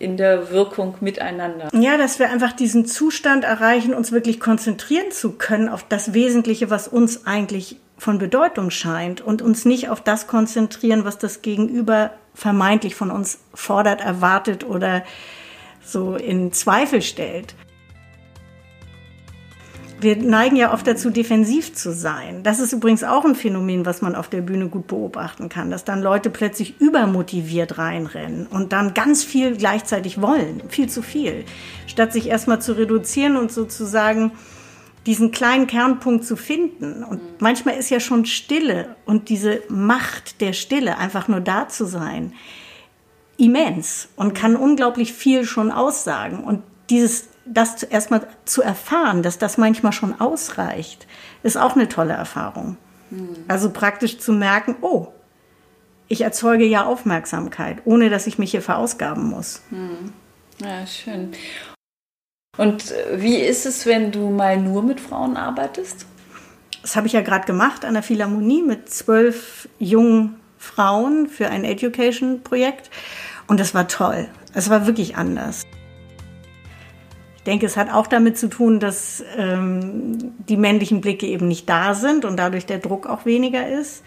[0.00, 1.68] in der Wirkung miteinander.
[1.72, 6.70] Ja, dass wir einfach diesen Zustand erreichen, uns wirklich konzentrieren zu können auf das Wesentliche,
[6.70, 12.12] was uns eigentlich von Bedeutung scheint und uns nicht auf das konzentrieren, was das Gegenüber
[12.34, 15.04] vermeintlich von uns fordert, erwartet oder
[15.82, 17.54] so in Zweifel stellt.
[20.00, 22.42] Wir neigen ja oft dazu, defensiv zu sein.
[22.42, 25.84] Das ist übrigens auch ein Phänomen, was man auf der Bühne gut beobachten kann, dass
[25.84, 31.44] dann Leute plötzlich übermotiviert reinrennen und dann ganz viel gleichzeitig wollen, viel zu viel,
[31.86, 34.32] statt sich erstmal zu reduzieren und sozusagen
[35.06, 37.04] diesen kleinen Kernpunkt zu finden.
[37.04, 37.28] Und mhm.
[37.38, 42.34] manchmal ist ja schon Stille und diese Macht der Stille, einfach nur da zu sein,
[43.36, 44.34] immens und mhm.
[44.34, 46.44] kann unglaublich viel schon aussagen.
[46.44, 51.06] Und dieses, das erstmal zu erfahren, dass das manchmal schon ausreicht,
[51.42, 52.76] ist auch eine tolle Erfahrung.
[53.10, 53.36] Mhm.
[53.48, 55.08] Also praktisch zu merken, oh,
[56.08, 59.62] ich erzeuge ja Aufmerksamkeit, ohne dass ich mich hier verausgaben muss.
[60.60, 61.32] Ja, schön.
[62.56, 66.06] Und äh, wie ist es, wenn du mal nur mit Frauen arbeitest?
[66.82, 71.64] Das habe ich ja gerade gemacht an der Philharmonie mit zwölf jungen Frauen für ein
[71.64, 72.90] Education-Projekt.
[73.46, 74.28] Und das war toll.
[74.54, 75.64] Es war wirklich anders.
[77.36, 81.68] Ich denke, es hat auch damit zu tun, dass ähm, die männlichen Blicke eben nicht
[81.68, 84.04] da sind und dadurch der Druck auch weniger ist.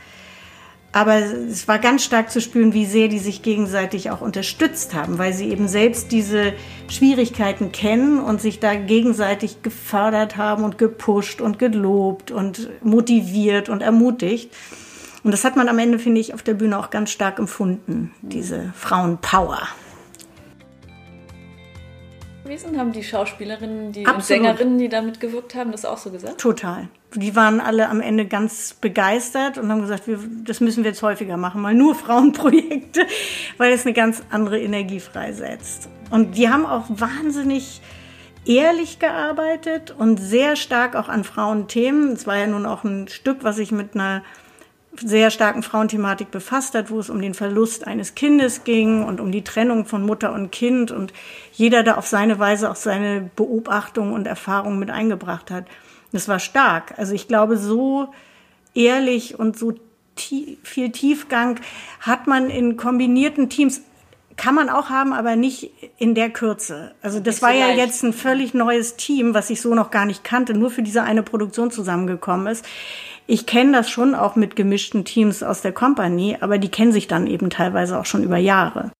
[0.95, 5.17] Aber es war ganz stark zu spüren, wie sehr die sich gegenseitig auch unterstützt haben,
[5.17, 6.53] weil sie eben selbst diese
[6.88, 13.82] Schwierigkeiten kennen und sich da gegenseitig gefördert haben und gepusht und gelobt und motiviert und
[13.82, 14.53] ermutigt.
[15.23, 18.13] Und das hat man am Ende, finde ich, auf der Bühne auch ganz stark empfunden,
[18.21, 19.62] diese Frauenpower.
[22.77, 26.39] Haben die Schauspielerinnen die Sängerinnen, die da mitgewirkt haben, das auch so gesagt?
[26.39, 26.88] Total.
[27.15, 31.04] Die waren alle am Ende ganz begeistert und haben gesagt, wir, das müssen wir jetzt
[31.04, 33.06] häufiger machen, mal nur Frauenprojekte,
[33.58, 35.89] weil es eine ganz andere Energie freisetzt.
[36.10, 37.82] Und die haben auch wahnsinnig
[38.45, 42.13] ehrlich gearbeitet und sehr stark auch an Frauenthemen.
[42.13, 44.23] Es war ja nun auch ein Stück, was ich mit einer
[44.95, 49.32] sehr starken Frauenthematik befasst hat, wo es um den Verlust eines Kindes ging und um
[49.32, 51.13] die Trennung von Mutter und Kind und
[51.52, 55.65] jeder da auf seine Weise auch seine Beobachtung und Erfahrung mit eingebracht hat.
[56.13, 56.93] Das war stark.
[56.97, 58.13] Also ich glaube, so
[58.73, 59.73] ehrlich und so
[60.15, 61.60] tie viel Tiefgang
[61.99, 63.82] hat man in kombinierten Teams
[64.36, 66.95] kann man auch haben, aber nicht in der Kürze.
[67.02, 70.23] Also das war ja jetzt ein völlig neues Team, was ich so noch gar nicht
[70.23, 72.65] kannte, nur für diese eine Produktion zusammengekommen ist.
[73.28, 77.08] Ich kenne das schon auch mit gemischten Teams aus der Company, aber die kennen sich
[77.08, 78.91] dann eben teilweise auch schon über Jahre.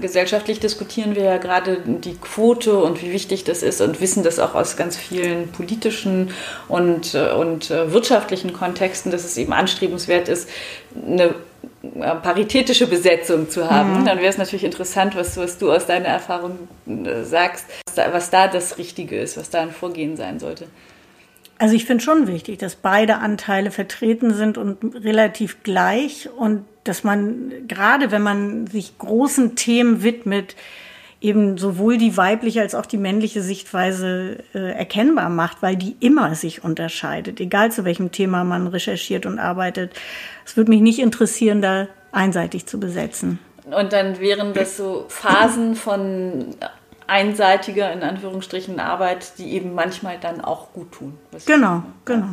[0.00, 4.38] Gesellschaftlich diskutieren wir ja gerade die Quote und wie wichtig das ist und wissen das
[4.38, 6.30] auch aus ganz vielen politischen
[6.68, 10.48] und, und äh, wirtschaftlichen Kontexten, dass es eben anstrebenswert ist,
[10.96, 11.34] eine
[11.82, 14.00] äh, paritätische Besetzung zu haben.
[14.00, 14.04] Mhm.
[14.06, 18.12] Dann wäre es natürlich interessant, was, was, du aus deiner Erfahrung äh, sagst, was da,
[18.14, 20.66] was da das Richtige ist, was da ein Vorgehen sein sollte.
[21.58, 27.02] Also ich finde schon wichtig, dass beide Anteile vertreten sind und relativ gleich und dass
[27.02, 30.54] man gerade, wenn man sich großen Themen widmet,
[31.20, 36.36] eben sowohl die weibliche als auch die männliche Sichtweise äh, erkennbar macht, weil die immer
[36.36, 39.92] sich unterscheidet, egal zu welchem Thema man recherchiert und arbeitet.
[40.46, 43.40] Es würde mich nicht interessieren, da einseitig zu besetzen.
[43.64, 46.54] Und dann wären das so Phasen von
[47.08, 51.18] einseitiger, in Anführungsstrichen, Arbeit, die eben manchmal dann auch gut tun.
[51.46, 52.26] Genau, genau.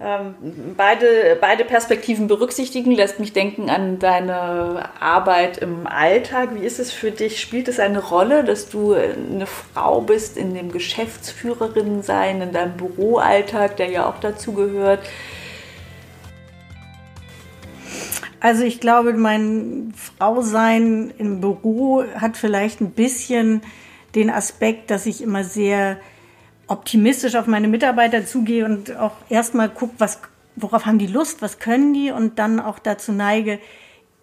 [0.00, 0.34] Ähm,
[0.76, 6.50] beide, beide Perspektiven berücksichtigen lässt mich denken an deine Arbeit im Alltag.
[6.54, 7.40] Wie ist es für dich?
[7.40, 12.76] Spielt es eine Rolle, dass du eine Frau bist in dem Geschäftsführerin sein, in deinem
[12.76, 15.00] Büroalltag, der ja auch dazu gehört?
[18.44, 23.62] Also ich glaube, mein Frausein im Büro hat vielleicht ein bisschen
[24.14, 25.96] den Aspekt, dass ich immer sehr
[26.66, 30.18] optimistisch auf meine Mitarbeiter zugehe und auch erstmal gucke, was,
[30.56, 33.60] worauf haben die Lust, was können die und dann auch dazu neige,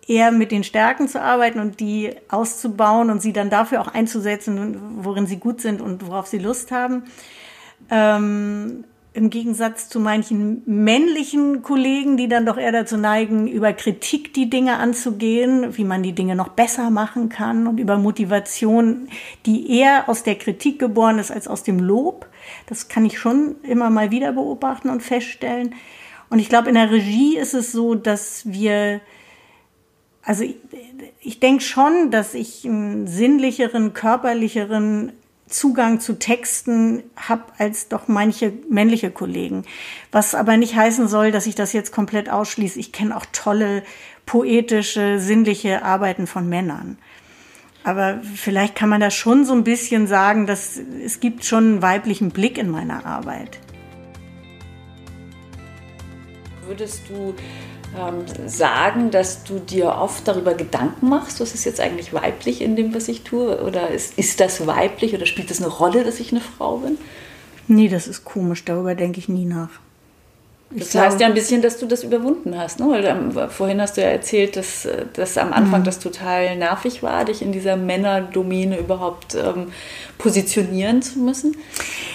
[0.07, 5.03] eher mit den Stärken zu arbeiten und die auszubauen und sie dann dafür auch einzusetzen,
[5.03, 7.05] worin sie gut sind und worauf sie Lust haben.
[7.89, 14.33] Ähm, im Gegensatz zu manchen männlichen Kollegen, die dann doch eher dazu neigen, über Kritik
[14.33, 19.09] die Dinge anzugehen, wie man die Dinge noch besser machen kann und über Motivation,
[19.45, 22.27] die eher aus der Kritik geboren ist als aus dem Lob.
[22.67, 25.75] Das kann ich schon immer mal wieder beobachten und feststellen.
[26.29, 29.01] Und ich glaube, in der Regie ist es so, dass wir,
[30.23, 30.55] also ich,
[31.19, 35.11] ich denke schon, dass ich einen sinnlicheren, körperlicheren
[35.51, 39.63] Zugang zu Texten habe als doch manche männliche Kollegen.
[40.11, 42.79] Was aber nicht heißen soll, dass ich das jetzt komplett ausschließe.
[42.79, 43.83] Ich kenne auch tolle
[44.25, 46.97] poetische, sinnliche Arbeiten von Männern.
[47.83, 51.81] Aber vielleicht kann man da schon so ein bisschen sagen, dass es gibt schon einen
[51.81, 53.59] weiblichen Blick in meiner Arbeit.
[56.67, 57.35] Würdest du
[57.97, 62.75] ähm, sagen, dass du dir oft darüber Gedanken machst, was ist jetzt eigentlich weiblich in
[62.75, 63.61] dem, was ich tue?
[63.63, 66.97] Oder ist, ist das weiblich oder spielt das eine Rolle, dass ich eine Frau bin?
[67.67, 69.69] Nee, das ist komisch, darüber denke ich nie nach.
[70.73, 72.79] Das heißt ja ein bisschen, dass du das überwunden hast.
[72.79, 72.87] Ne?
[72.89, 75.85] Weil, ähm, vorhin hast du ja erzählt, dass, äh, dass am Anfang mhm.
[75.85, 79.71] das total nervig war, dich in dieser Männerdomäne überhaupt ähm,
[80.17, 81.57] positionieren zu müssen.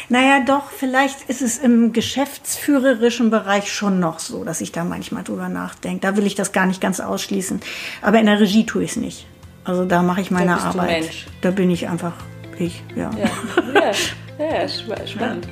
[0.09, 5.25] Naja, doch, vielleicht ist es im geschäftsführerischen Bereich schon noch so, dass ich da manchmal
[5.25, 6.01] drüber nachdenke.
[6.01, 7.61] Da will ich das gar nicht ganz ausschließen.
[8.01, 9.27] Aber in der Regie tue ich es nicht.
[9.65, 11.11] Also da mache ich meine Arbeit.
[11.43, 12.15] Da bin ich einfach
[12.59, 13.11] ich, ja.
[13.11, 13.93] Ja,
[14.39, 14.69] ja, ja
[15.07, 15.47] spannend.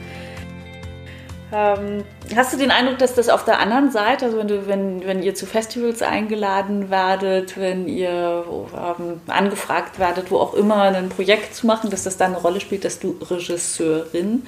[1.52, 2.04] Ähm,
[2.34, 5.22] hast du den Eindruck, dass das auf der anderen Seite, also wenn, du, wenn, wenn
[5.22, 11.54] ihr zu Festivals eingeladen werdet, wenn ihr ähm, angefragt werdet, wo auch immer ein Projekt
[11.54, 14.44] zu machen, dass das dann eine Rolle spielt, dass du Regisseurin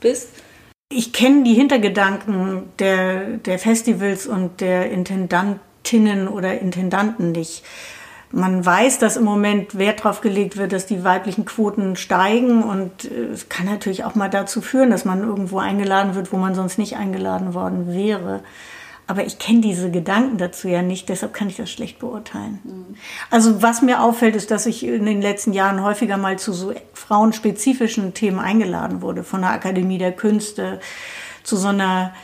[0.00, 0.30] bist?
[0.92, 7.62] Ich kenne die Hintergedanken der, der Festivals und der Intendantinnen oder Intendanten nicht.
[8.32, 13.04] Man weiß, dass im Moment Wert darauf gelegt wird, dass die weiblichen Quoten steigen und
[13.04, 16.54] äh, es kann natürlich auch mal dazu führen, dass man irgendwo eingeladen wird, wo man
[16.54, 18.42] sonst nicht eingeladen worden wäre.
[19.08, 22.60] Aber ich kenne diese Gedanken dazu ja nicht, deshalb kann ich das schlecht beurteilen.
[22.62, 22.94] Mhm.
[23.28, 26.72] Also was mir auffällt, ist, dass ich in den letzten Jahren häufiger mal zu so
[26.94, 30.78] frauenspezifischen Themen eingeladen wurde, von der Akademie der Künste
[31.42, 32.14] zu so einer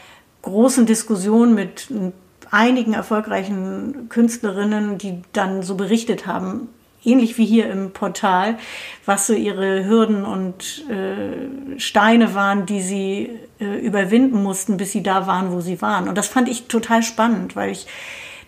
[0.43, 1.89] großen Diskussion mit
[2.57, 6.69] einigen erfolgreichen Künstlerinnen, die dann so berichtet haben,
[7.05, 8.57] ähnlich wie hier im Portal,
[9.05, 15.03] was so ihre Hürden und äh, Steine waren, die sie äh, überwinden mussten, bis sie
[15.03, 16.09] da waren, wo sie waren.
[16.09, 17.87] Und das fand ich total spannend, weil ich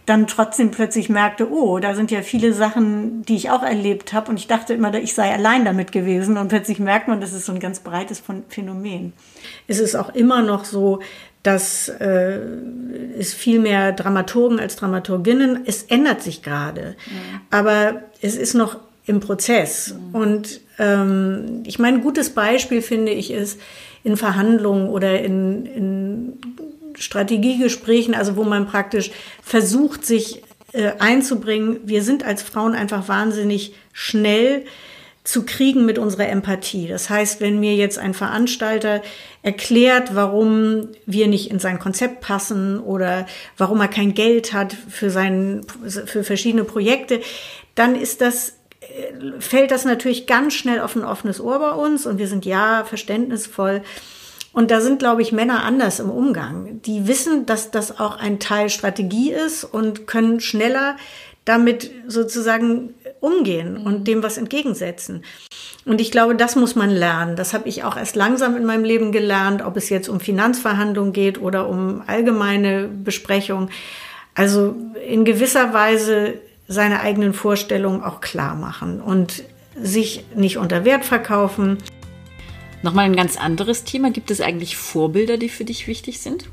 [0.09, 4.31] dann trotzdem plötzlich merkte, oh, da sind ja viele Sachen, die ich auch erlebt habe.
[4.31, 6.38] Und ich dachte immer, ich sei allein damit gewesen.
[6.38, 9.12] Und plötzlich merkt man, das ist so ein ganz breites Phänomen.
[9.66, 11.01] Es ist auch immer noch so,
[11.42, 12.38] dass äh,
[13.18, 15.61] es viel mehr Dramaturgen als Dramaturginnen.
[15.66, 17.40] Es ändert sich gerade, mhm.
[17.51, 19.94] aber es ist noch im Prozess.
[19.94, 20.14] Mhm.
[20.14, 23.61] Und ähm, ich meine, ein gutes Beispiel finde ich ist
[24.05, 26.33] in Verhandlungen oder in, in
[26.96, 29.11] Strategiegesprächen, also wo man praktisch
[29.42, 31.81] versucht, sich äh, einzubringen.
[31.85, 34.64] Wir sind als Frauen einfach wahnsinnig schnell
[35.29, 36.88] zu kriegen mit unserer Empathie.
[36.88, 39.03] Das heißt, wenn mir jetzt ein Veranstalter
[39.43, 43.27] erklärt, warum wir nicht in sein Konzept passen oder
[43.59, 47.21] warum er kein Geld hat für sein, für verschiedene Projekte,
[47.75, 52.07] dann ist das äh, fällt das natürlich ganz schnell auf ein offenes Ohr bei uns
[52.07, 53.83] und wir sind ja verständnisvoll.
[54.55, 56.81] Und da sind, glaube ich, Männer anders im Umgang.
[56.87, 60.97] Die wissen, dass das auch ein Teil Strategie ist und können schneller
[61.49, 64.04] damit sozusagen umgehen und mhm.
[64.04, 65.24] dem was entgegensetzen.
[65.85, 67.37] Und ich glaube, das muss man lernen.
[67.37, 71.12] Das habe ich auch erst langsam in meinem Leben gelernt, ob es jetzt um Finanzverhandlungen
[71.12, 73.70] geht oder um allgemeine Besprechungen.
[74.35, 74.76] Also
[75.07, 76.35] in gewisser Weise
[76.68, 79.42] seine eigenen Vorstellungen auch klar machen und
[79.74, 81.78] sich nicht unter Wert verkaufen.
[82.83, 84.11] Nochmal ein ganz anderes Thema.
[84.11, 86.48] Gibt es eigentlich Vorbilder, die für dich wichtig sind?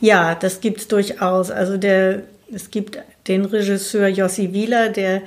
[0.00, 1.50] Ja, das gibt es durchaus.
[1.50, 5.22] Also der, es gibt den Regisseur Jossi Wieler, der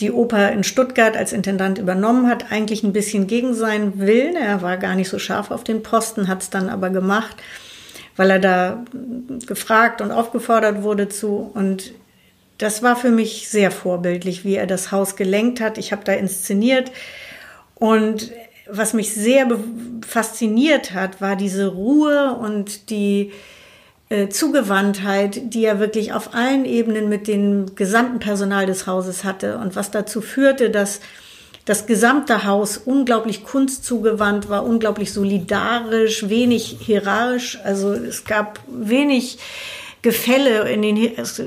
[0.00, 4.36] die Oper in Stuttgart als Intendant übernommen hat, eigentlich ein bisschen gegen seinen Willen.
[4.36, 7.36] Er war gar nicht so scharf auf den Posten, hat es dann aber gemacht,
[8.16, 8.84] weil er da
[9.46, 11.50] gefragt und aufgefordert wurde zu.
[11.54, 11.92] Und
[12.58, 15.78] das war für mich sehr vorbildlich, wie er das Haus gelenkt hat.
[15.78, 16.90] Ich habe da inszeniert
[17.74, 18.32] und
[18.68, 19.46] was mich sehr
[20.06, 23.32] fasziniert hat, war diese Ruhe und die
[24.12, 29.56] äh, Zugewandtheit, die er wirklich auf allen Ebenen mit dem gesamten Personal des Hauses hatte
[29.56, 31.00] und was dazu führte, dass
[31.64, 37.58] das gesamte Haus unglaublich kunstzugewandt war, unglaublich solidarisch, wenig hierarchisch.
[37.64, 39.38] Also es gab wenig
[40.02, 40.96] Gefälle, in den,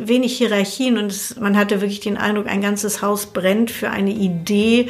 [0.07, 4.11] wenig Hierarchien und es, man hatte wirklich den Eindruck, ein ganzes Haus brennt für eine
[4.11, 4.87] Idee.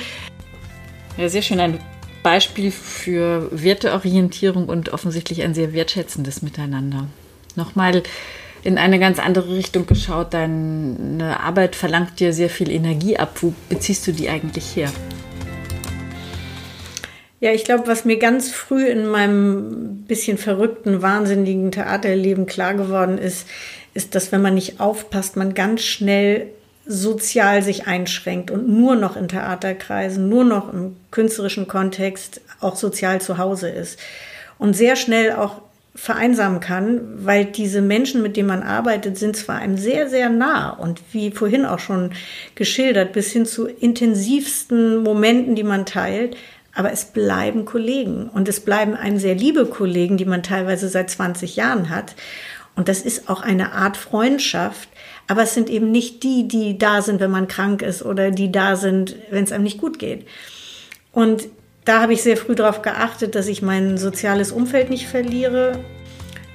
[1.17, 1.59] Ja, sehr schön.
[1.59, 1.79] Ein
[2.23, 7.07] Beispiel für Werteorientierung und offensichtlich ein sehr wertschätzendes Miteinander.
[7.55, 8.03] Nochmal
[8.63, 10.33] in eine ganz andere Richtung geschaut.
[10.33, 13.37] Deine Arbeit verlangt dir sehr viel Energie ab.
[13.41, 14.91] Wo beziehst du die eigentlich her?
[17.39, 23.17] Ja, ich glaube, was mir ganz früh in meinem bisschen verrückten, wahnsinnigen Theaterleben klar geworden
[23.17, 23.47] ist,
[23.93, 26.47] ist, dass wenn man nicht aufpasst, man ganz schnell
[26.87, 33.21] sozial sich einschränkt und nur noch in Theaterkreisen, nur noch im künstlerischen Kontext auch sozial
[33.21, 33.99] zu Hause ist
[34.57, 35.61] und sehr schnell auch
[35.95, 40.69] vereinsamen kann, weil diese Menschen, mit denen man arbeitet, sind zwar einem sehr, sehr nah
[40.69, 42.11] und wie vorhin auch schon
[42.53, 46.35] geschildert, bis hin zu intensivsten Momenten, die man teilt,
[46.73, 51.09] aber es bleiben Kollegen und es bleiben einem sehr liebe Kollegen, die man teilweise seit
[51.09, 52.15] 20 Jahren hat.
[52.75, 54.89] Und das ist auch eine Art Freundschaft,
[55.27, 58.51] aber es sind eben nicht die, die da sind, wenn man krank ist oder die
[58.51, 60.27] da sind, wenn es einem nicht gut geht.
[61.13, 61.47] Und
[61.85, 65.79] da habe ich sehr früh darauf geachtet, dass ich mein soziales Umfeld nicht verliere.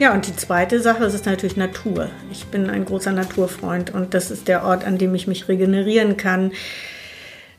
[0.00, 2.10] Ja, und die zweite Sache ist natürlich Natur.
[2.32, 6.16] Ich bin ein großer Naturfreund und das ist der Ort, an dem ich mich regenerieren
[6.16, 6.52] kann,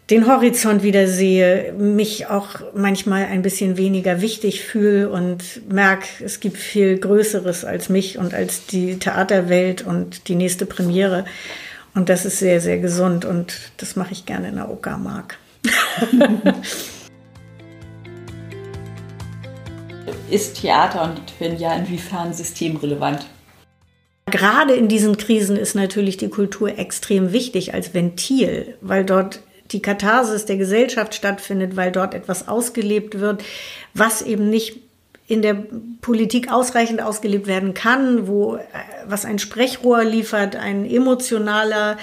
[0.09, 6.41] den Horizont wieder sehe, mich auch manchmal ein bisschen weniger wichtig fühle und merke, es
[6.41, 11.23] gibt viel Größeres als mich und als die Theaterwelt und die nächste Premiere.
[11.93, 15.37] Und das ist sehr, sehr gesund und das mache ich gerne in der Uckermark.
[20.31, 23.25] ist Theater und wenn ja, inwiefern systemrelevant?
[24.27, 29.41] Gerade in diesen Krisen ist natürlich die Kultur extrem wichtig als Ventil, weil dort
[29.71, 33.43] die Katharsis der Gesellschaft stattfindet, weil dort etwas ausgelebt wird,
[33.93, 34.77] was eben nicht
[35.27, 35.55] in der
[36.01, 38.59] Politik ausreichend ausgelebt werden kann, wo äh,
[39.07, 41.97] was ein Sprechrohr liefert, ein emotionaler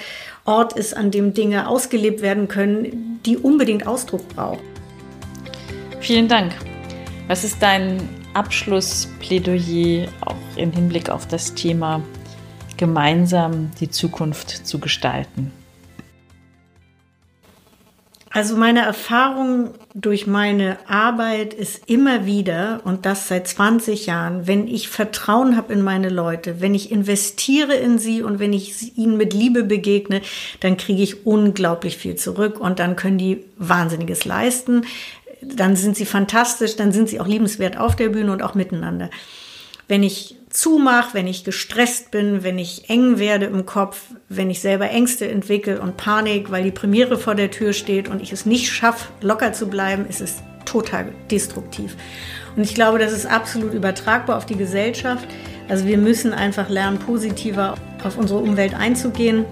[0.45, 4.63] Ort ist, an dem Dinge ausgelebt werden können, die unbedingt Ausdruck brauchen.
[5.99, 6.53] Vielen Dank.
[7.27, 12.01] Was ist dein Abschlussplädoyer auch im Hinblick auf das Thema
[12.77, 15.51] gemeinsam die Zukunft zu gestalten?
[18.31, 24.67] Also meine Erfahrung durch meine Arbeit ist immer wieder, und das seit 20 Jahren, wenn
[24.67, 29.17] ich Vertrauen habe in meine Leute, wenn ich investiere in sie und wenn ich ihnen
[29.17, 30.21] mit Liebe begegne,
[30.59, 34.85] dann kriege ich unglaublich viel zurück und dann können die Wahnsinniges leisten.
[35.41, 39.09] Dann sind sie fantastisch, dann sind sie auch liebenswert auf der Bühne und auch miteinander.
[39.87, 44.61] Wenn ich zumach, wenn ich gestresst bin, wenn ich eng werde im Kopf, wenn ich
[44.61, 48.45] selber Ängste entwickle und Panik, weil die Premiere vor der Tür steht und ich es
[48.45, 51.95] nicht schaffe, locker zu bleiben, ist es total destruktiv.
[52.55, 55.27] Und ich glaube, das ist absolut übertragbar auf die Gesellschaft.
[55.67, 59.45] Also wir müssen einfach lernen, positiver auf unsere Umwelt einzugehen